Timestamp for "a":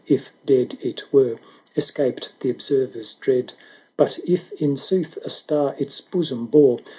5.23-5.29